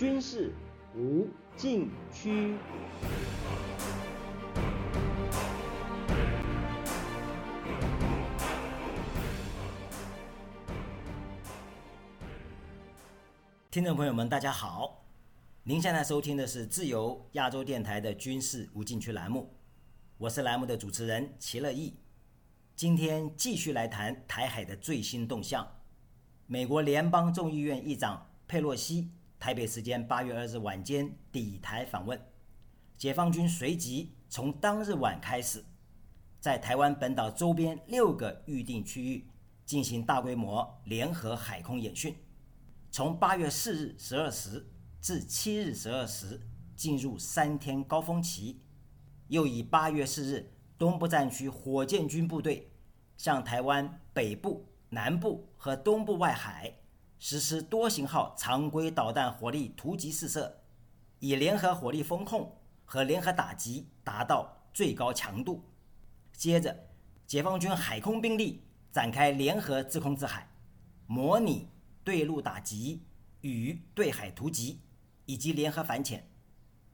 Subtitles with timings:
[0.00, 0.50] 军事
[0.96, 1.28] 无
[1.58, 2.56] 禁区。
[13.70, 15.04] 听众朋友们，大家好，
[15.64, 19.54] 您现在收听的是自由亚洲电台的军事无禁区栏目，
[20.16, 21.98] 我是栏目的主持人齐乐意。
[22.74, 25.70] 今天继续来谈台海的最新动向。
[26.46, 29.10] 美国联邦众议院议长佩洛西
[29.40, 32.20] 台北时间八月二日晚间抵台访问，
[32.98, 35.64] 解放军随即从当日晚开始，
[36.38, 39.26] 在台湾本岛周边六个预定区域
[39.64, 42.14] 进行大规模联合海空演训。
[42.90, 44.68] 从八月四日十二时
[45.00, 46.38] 至七日十二时，
[46.76, 48.60] 进入三天高峰期，
[49.28, 52.70] 又以八月四日东部战区火箭军部队
[53.16, 56.74] 向台湾北部、南部和东部外海
[57.20, 60.62] 实施多型号常规导弹火力突击试射，
[61.20, 65.62] 以联合火力风控和联合打击达到最高强度。
[66.32, 66.88] 接着，
[67.26, 70.50] 解放军海空兵力展开联合制空制海，
[71.06, 71.68] 模拟。
[72.02, 73.02] 对陆打击
[73.42, 74.80] 与对海突击，
[75.26, 76.26] 以及联合反潜。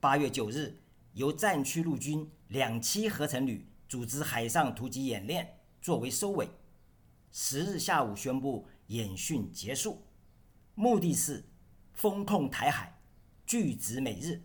[0.00, 0.76] 八月九日，
[1.12, 6.50] 由战区陆军两栖合成旅组织海上突击演练作为收尾。
[7.30, 10.02] 十日下午宣布演训结束，
[10.78, 11.44] 目的是
[11.92, 13.00] 封控台海，
[13.44, 14.40] 拒止美日。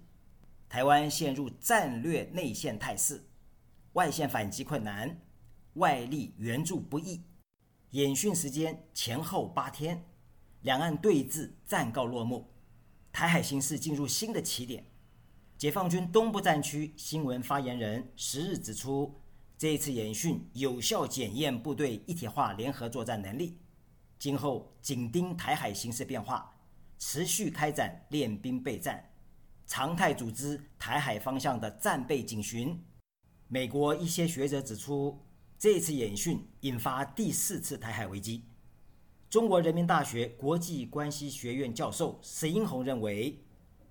[0.67, 3.23] 台湾陷入战略内线态势，
[3.91, 5.21] 外线反击困难，
[5.73, 7.21] 外力援助不易。
[7.91, 10.03] 演训时间前后八天。
[10.61, 12.49] 两岸对峙暂告落幕，
[13.11, 14.83] 台海形势进入新的起点。
[15.55, 19.21] 解放军东部战区新闻发言人十日指出，
[19.55, 23.59] 这一次演训有效检验部队一体化联合作战能力。
[24.23, 26.49] 今后紧盯台海形势变化，
[26.97, 29.11] 持续开展练兵备战，
[29.67, 32.81] 常态组织台海方向的战备警巡。
[33.49, 35.19] 美国一些学者指出，
[35.59, 38.45] 这次演训引发第四次台海危机。
[39.29, 43.43] 中国人民大学国际关系学院教授石英红认为，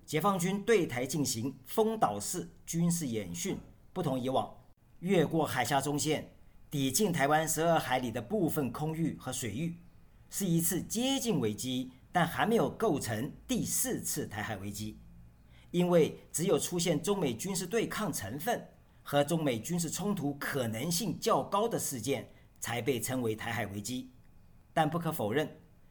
[0.03, 3.59] 解放军对台进行封岛式军事演训，
[3.93, 4.51] 不同以往，
[5.01, 6.33] 越过海峡中线，
[6.71, 9.77] 抵近台湾十二海里的部分空域和水域，
[10.35, 14.97] 是一次接近危机，但还没有构成第四次台海危机。
[15.69, 18.67] 因为只有出现中美军事对抗成分
[19.03, 22.27] 和中美军事冲突可能性较高的事件，
[22.59, 24.09] 才被称为台海危机。
[24.73, 25.47] 但不可否认，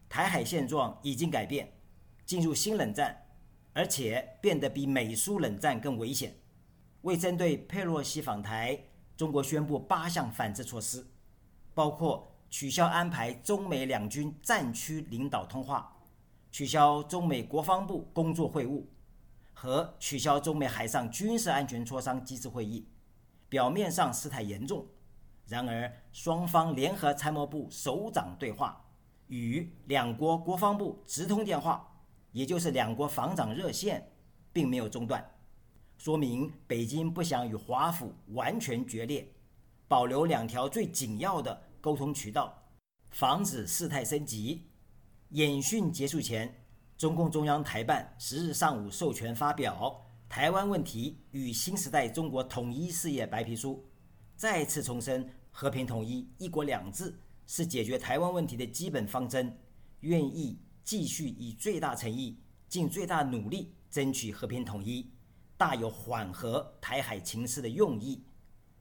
[0.08, 1.72] 台海现状已经改变，
[2.26, 3.16] 进入新冷战，
[3.72, 6.34] 而且变得比美苏冷战更危险。
[7.02, 8.76] 为针对佩洛西访台，
[9.16, 11.06] 中国宣布八项反制措施，
[11.74, 15.96] 包括取消安排中美两军战区领导通话，
[16.50, 18.84] 取消中美国防部工作会晤，
[19.54, 22.86] 和取消中美海上军事安全磋商机制会议。
[23.48, 24.86] 表面上事态严重。
[25.46, 28.84] 然而，双方联合参谋部首长对话
[29.28, 31.90] 与两国国防部直通电话，
[32.32, 34.06] 也就是两国防长热线，
[34.52, 35.26] 并没有中断，
[35.96, 39.26] 说明北京不想与华府完全决裂，
[39.88, 42.70] 保留两条最紧要的沟通渠道，
[43.10, 44.70] 防止事态升级。
[45.30, 46.64] 演训结束前，
[46.96, 53.74] 中共中央台办十日上午授权发表《台湾问题与新时代中国统一事业白皮书》，
[54.36, 55.28] 再次重申。
[55.54, 57.14] 和平统一、一国两制
[57.46, 59.54] 是解决台湾问题的基本方针，
[60.00, 62.40] 愿意继续以最大诚意、
[62.70, 65.12] 尽最大努力争取和平统一，
[65.58, 68.24] 大有缓和台海情势的用意。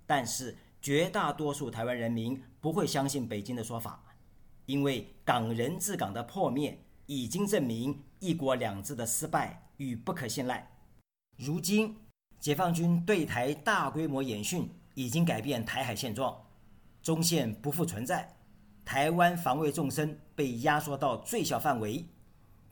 [0.06, 4.04] 但是，绝大多数台湾人民不会相信北京的说法，
[4.66, 10.68] 因为港人治港的破灭已经证明一国两制的失败与不可信赖。
[11.38, 11.96] 如今，
[12.40, 16.36] 解放军对台大规模演训已经改变台海现状。
[17.04, 18.36] 中线不复存在，
[18.84, 22.04] 台湾防卫纵深被压缩到最小范围，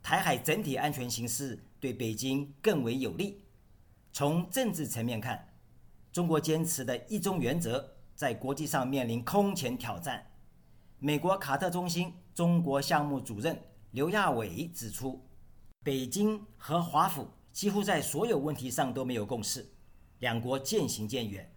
[0.01, 3.43] 台海整体安全形势对北京更为有利。
[4.11, 5.47] 从政治层面看，
[6.11, 7.87] 中国坚持的一中原则
[8.19, 10.29] 在国际上面临空前挑战。
[10.97, 13.57] 美国卡特中心中国项目主任
[13.91, 15.25] 刘亚伟指出，
[15.85, 19.65] 北京和华府几乎在所有问题上都没有共识，
[20.19, 21.49] 两国渐行渐远。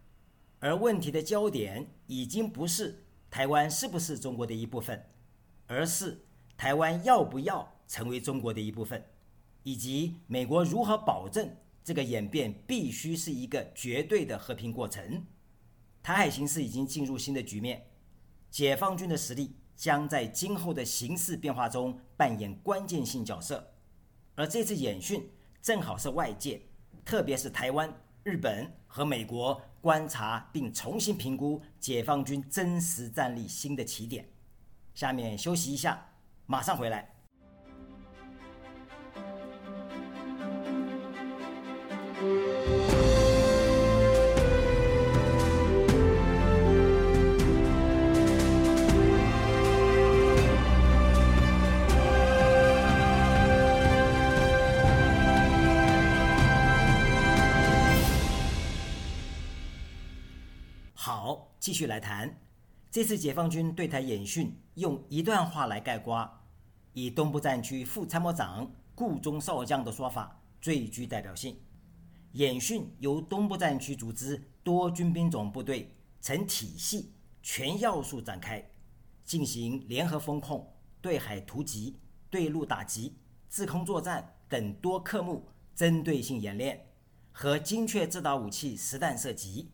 [0.59, 5.05] 而问题的焦点已经不是台湾是不是中国的一部分，
[5.67, 6.25] 而是
[6.55, 9.03] 台湾要不要成为中国的一部分，
[9.63, 15.25] 以及美国如何保证这个演变必须是一个绝对的和平过程。
[16.03, 17.87] 台海形势已经进入新的局面，
[18.51, 23.73] 解放军的实力将在今后的形势变化中扮演关键性角色。
[24.35, 26.61] 而这次演训正好是外界，
[27.05, 27.89] 特别是台湾、
[28.23, 34.27] 日本和美国观察并重新评估解放军真实战力新的起点。
[34.93, 36.09] 下面休息一下，
[36.45, 37.12] 马上回来。
[61.63, 62.41] 继续来谈。
[62.91, 66.29] 这次解放军对台演训，用一段话来概括，
[66.91, 71.57] 以东部战区副参谋长顾中少将的说法最具代表性。
[72.33, 78.61] 演训由东部战区组织多军兵种部队，成体系、全要素展开，
[79.23, 80.69] 进行联合风控、
[80.99, 81.97] 对海突击、
[82.29, 83.15] 对陆打击、
[83.49, 86.87] 制空作战等多科目针对性演练，
[87.31, 89.71] 和精确制导武器实弹射击，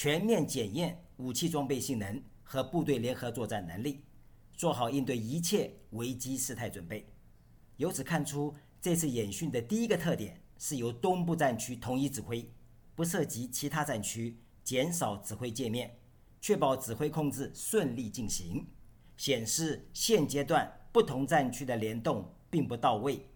[0.00, 2.22] 全面检验武器装备性能。
[2.44, 4.04] 和部队联合作战能力，
[4.56, 7.04] 做好应对一切危机事态准备。
[7.78, 12.48] 由此看出，这次演训的第一个特点是由东部战区统一指挥，
[12.94, 15.98] 不涉及其他战区，减少指挥界面，
[16.40, 18.64] 确保指挥控制顺利进行，
[19.16, 23.26] 显示现阶段不同战区的联动并不到位。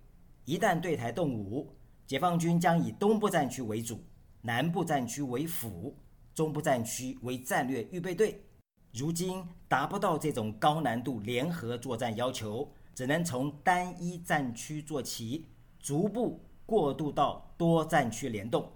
[0.44, 1.74] 一旦对台动武，
[2.06, 4.02] 解放军将以东部战区为主，
[4.40, 5.94] 南部战区为辅，
[6.34, 8.44] 中部战区为战略预备队。
[8.92, 15.46] 如今达不到这种高难度联合作战要求，只能从单一战区做起，
[15.78, 18.70] 逐步过渡到多战区联动，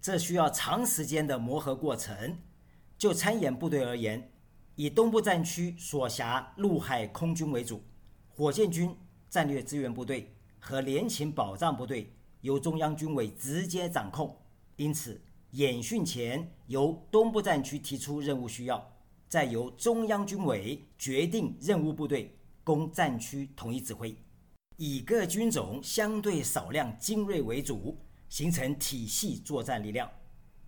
[0.00, 2.36] 这需要长时间的磨合过程。
[2.98, 4.32] 就参演部队而言，
[4.76, 7.82] 以东部战区所辖陆海空军为主，
[8.28, 8.96] 火箭军、
[9.28, 14.36] 战略支援部队和联勤保障部队由中央军委直接掌控，
[14.76, 15.20] 因此
[15.54, 18.90] 演训前由东部战区提出任务需要。
[19.28, 24.16] 再由中央军委决定任务部队，供战区统一指挥，
[24.76, 27.96] 以各军种相对少量精锐为主，
[28.28, 30.08] 形成体系作战力量，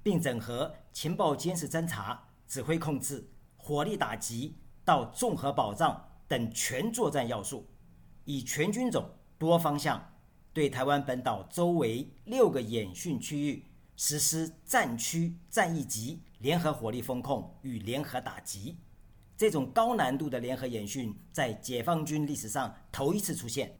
[0.02, 7.68] 并整合情报监视侦察、指挥控制、火力打击到综合保障等全作战要素，
[8.24, 9.04] 以全军种
[9.36, 10.12] 多方向
[10.52, 13.64] 对台湾本岛周围六个演训区域。
[13.96, 18.76] 实施战区战役级联合火力风控与联合打击，
[19.36, 23.78] 这种高难度的联合演训在解放军历史上头一次出现。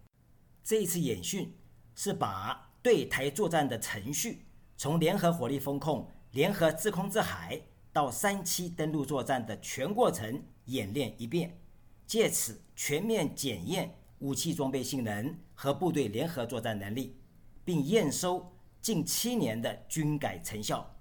[0.64, 1.54] 这一次演训
[1.94, 4.46] 是把对台作战的程序，
[4.76, 7.60] 从联合火力风控、联合制空制海
[7.92, 11.60] 到三期登陆作战的全过程演练一遍，
[12.06, 17.16] 借此全面检验武器装备性能和部队联合作战能力，
[17.64, 18.55] 并验收。
[18.86, 20.94] 近七年的军改成效，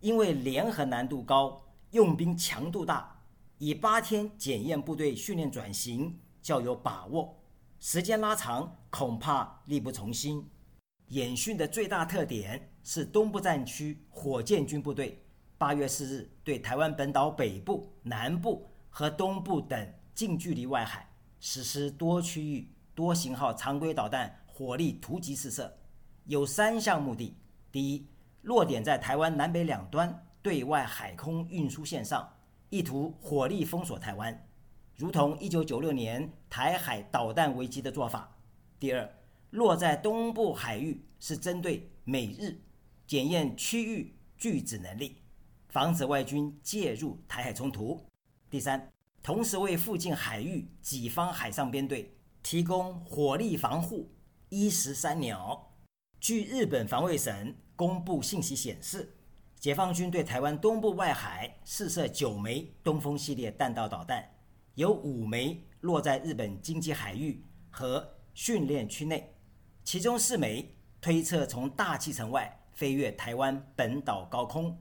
[0.00, 3.22] 因为联合难度高，用兵强度大，
[3.56, 7.42] 以八天检验部队训练转型较有把握。
[7.80, 10.46] 时间拉长，恐怕力不从心。
[11.06, 15.24] 演训的最大特点是东部战区火箭军部队
[15.56, 21.10] 八月四日对台湾本岛北部、南部和东部等近距离外海
[21.40, 25.78] 实施多区域、多型号常规导弹火力突击试射。
[26.26, 27.36] 有三项目的：
[27.72, 28.06] 第一，
[28.42, 32.32] 落点在台湾南北两端对外海空运输线上，
[32.70, 34.46] 意图火力封锁台湾，
[34.96, 38.20] 如同1996年台海导弹危机的做法；
[38.78, 39.12] 第二，
[39.50, 42.56] 落在东部海域是针对美日，
[43.06, 45.16] 检验区域拒止能力，
[45.70, 47.98] 防止外军介入台海冲突；
[48.48, 48.92] 第三，
[49.24, 54.08] 同时为附近海域己方海上编队提供火力防护，
[54.50, 55.71] 一石三鸟。
[56.22, 59.12] 据日本防卫省公布信息显示，
[59.58, 64.24] 解放军对台湾东部外海试射九枚东风系列弹道导弹，
[64.76, 69.34] 有五枚落在日本经济海域和训练区内，
[69.82, 74.78] 其中四枚推测从大气层外飞越台湾本岛高空，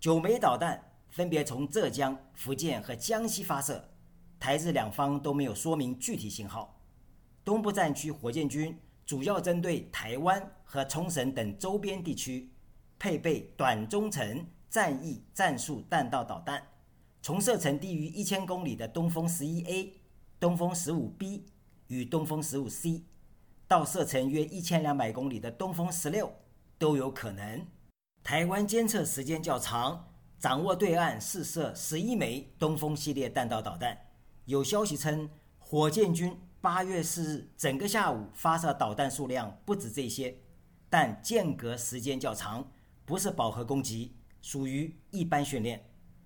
[0.00, 3.86] 九枚导弹分别从浙江、福建和江西发射，
[4.38, 6.80] 台日两方都没有说明具体信号。
[7.44, 8.74] 东部战区火箭军。
[9.10, 12.48] 主要针对台湾和冲绳等周边地区，
[12.96, 16.64] 配备短中程战役战术弹道导弹，
[17.20, 20.00] 从射程低于一千公里的东风十一 A、
[20.38, 21.44] 东风十五 B
[21.88, 23.02] 与东风十五 C，
[23.66, 26.32] 到射程约一千两百公里的东风十六
[26.78, 27.66] 都有可能。
[28.22, 33.98] 台湾监测时间较长，掌握对岸试射十一枚东风系列弹道导弹。
[34.44, 36.38] 有消息称，火箭军。
[36.62, 40.36] 八月四日整个下午发射导弹数量不止这些，
[40.90, 42.70] 但间隔时间较长，
[43.06, 45.82] 不是饱和攻击，属于一般训练。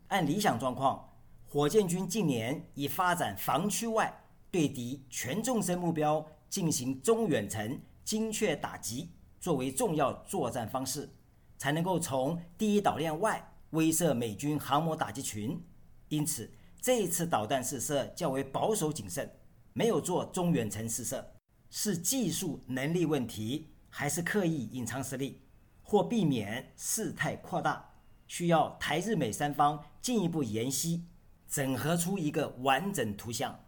[0.09, 1.09] 按理想状况，
[1.49, 4.13] 火箭军近年以发展防区外
[4.51, 11.09] 对敌全纵深目标进行中远程精确打击作为重要作战方式，
[11.57, 15.65] 才能够从第一岛链外威慑美军航母打击群。
[16.09, 19.31] 因此，这一次导弹试射较为保守谨慎，
[19.77, 21.33] 没有做中远程试射，
[21.69, 25.43] 是技术能力问题，还是刻意隐藏实力，
[25.83, 27.85] 或避免事态扩大？
[28.29, 31.07] 需要台日美三方进一步研析，
[31.49, 33.59] 整合出一个完整图像。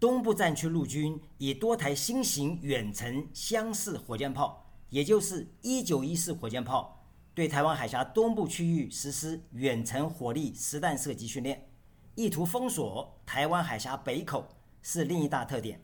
[0.00, 11.68] 东部战区陆军以多台新型远程相似火箭炮，也就是一九一四火箭炮，对台湾海峡东部区域实施远程火力实弹射击训练，
[12.14, 14.48] 意图封锁台湾海峡北口
[14.82, 15.80] 是另一大特点。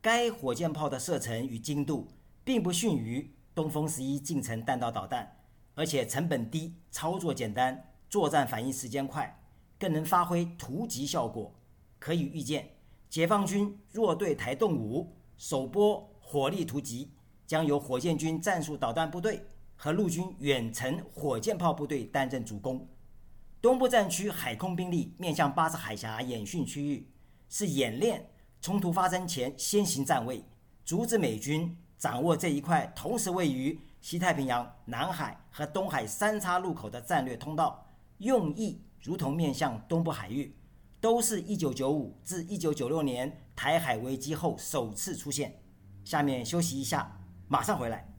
[0.00, 2.08] 该火箭炮的射程与精度
[2.44, 5.36] 并不逊于东风十一近程弹道导弹。
[5.74, 9.38] 而且成本低，操作简单，作战反应时间快，
[9.78, 11.54] 更能发挥突击效果。
[11.98, 12.66] 可以预见，
[13.10, 17.12] 解放军若对台动武，首波火力突击
[17.46, 22.88] 将由火箭军战术导弹部队和陆军远程火箭炮部队担任主攻。
[23.60, 27.06] 东部战区海空兵力面向巴士海峡演训区域，
[27.50, 28.26] 是演练
[28.60, 30.44] 冲突发生前先行占位，
[30.84, 33.78] 阻止美军掌握这一块，同时位于。
[33.98, 37.84] 西太平洋、南海和东海三叉路口的战略通道，
[38.18, 40.54] 用意如同面向东部海域，
[41.00, 45.60] 都是一九九五至一九九六年台海危机后首次出现。
[46.04, 48.15] 下面休息一下，马上回来。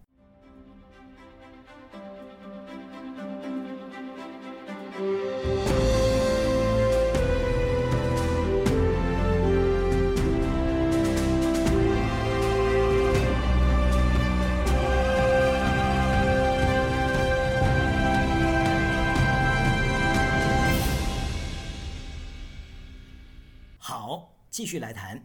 [24.57, 25.23] 继续来谈，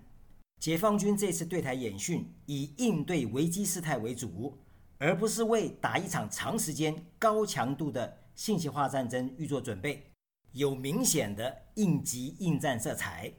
[0.60, 4.58] 解放军这次对台演训以应对危机事态为主，
[4.98, 10.06] 而不是为打一场长时间、高强度的信息化战争预做准备，
[10.52, 13.32] 有明显的应急应战色彩。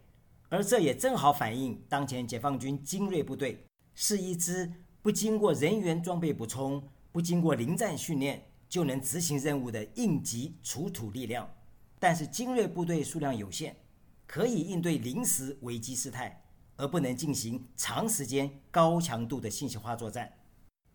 [0.49, 4.73] 而这也正好反映当前解放军精锐部队是一支
[5.03, 11.47] 不经过人员装备补充、不经过临战训练就能执行任务的应急除土力量。
[11.99, 13.75] 但是精锐部队数量有限。
[14.33, 16.43] 可以应对临时危机事态，
[16.75, 20.33] 而不能进行长时间高强度的信息化作战。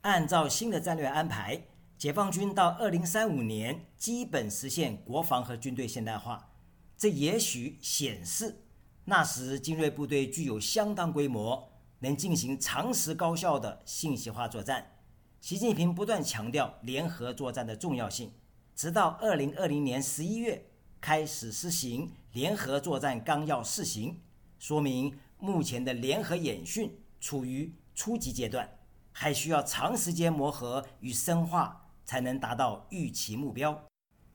[0.01, 1.63] 按照新的战略安排，
[1.97, 6.51] 解放军到二零三五年基本实现国防和军队现代化。
[6.97, 8.65] 这也许显示
[9.05, 14.85] 那时精锐部队具有相当规模，能进行长时高效的信息化作战。
[15.41, 18.33] 习近平不断强调联合作战的重要性，
[18.75, 20.65] 直到二零二零年十一月。
[21.01, 24.21] 开始施行联合作战纲要试行，
[24.59, 28.79] 说明目前的联合演训处于初级阶段，
[29.13, 33.87] 还需要长时间磨合与深化，才能达到预期目标。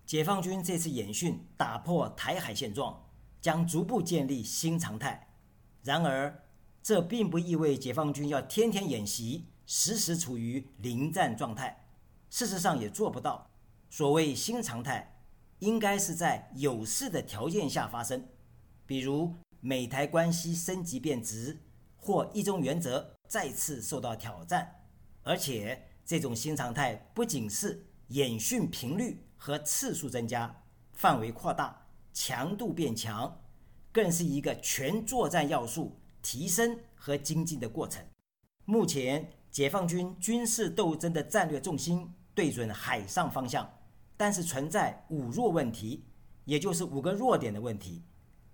[0.05, 3.09] 解放军这次演训打破台海现状，
[3.39, 5.29] 将逐步建立新常态。
[5.83, 6.43] 然而，
[6.81, 11.87] 这并不意味解放军要天天演习，时时处于临战状态。
[12.29, 13.49] 事实上，也做不到。
[13.89, 15.12] 所谓新常态。
[15.63, 18.27] 应该是在有事的条件下发生，
[18.85, 21.57] 比如美台关系升级变质，
[21.95, 24.69] 或一中原则再次受到挑战。
[25.21, 30.53] 而且，这种新常态不仅是演训频率和次数增加、
[30.91, 33.39] 范围扩大、强度变强，
[33.89, 38.03] 更是一个全作战要素提升和精进的过程。
[38.65, 43.71] 目前，解放军军事斗争的战略重心对准海上方向。
[44.15, 46.05] 但是存在五弱问题，
[46.45, 48.03] 也就是五个弱点的问题。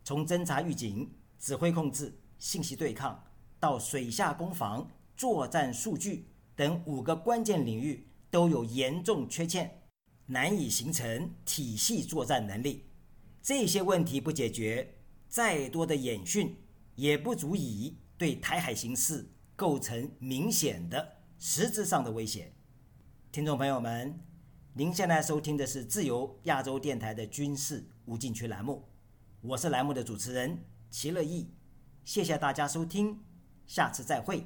[0.04, 3.24] 从侦察预警、指挥控制、信息对抗
[3.60, 9.84] 到水下攻防、作战数据等五个关键领域都有严重缺陷，
[10.26, 12.86] 难以形成体系作战能力。
[13.42, 14.96] 这些问题不解决，
[15.28, 16.56] 再多的演训
[16.96, 22.54] 也不足以对台海形势构成明显的实质上的威胁。
[23.32, 24.29] 听众朋友们。
[24.80, 28.82] 您现在收听的是自由亚洲电台的军事无禁区栏目，
[29.42, 30.58] 我是栏目的主持人
[30.90, 31.50] 齐乐意，
[32.06, 33.20] 谢谢大家收听，
[33.68, 34.42] 下次再会。